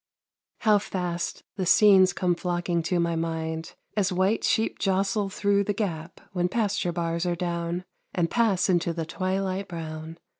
How 0.61 0.79
fast 0.79 1.43
the 1.57 1.65
scenes 1.67 2.11
come 2.11 2.33
flocking 2.33 2.81
to 2.81 2.99
My 2.99 3.15
mind, 3.15 3.75
as 3.95 4.11
white 4.11 4.43
sheep 4.43 4.79
jostle 4.79 5.29
through 5.29 5.63
The 5.65 5.73
gap, 5.75 6.19
when 6.33 6.49
pasture 6.49 6.91
bars 6.91 7.23
are 7.27 7.35
down, 7.35 7.85
And 8.11 8.27
pass 8.31 8.67
into 8.67 8.93
the 8.93 9.05
twilight 9.05 9.67
brown. 9.67 10.17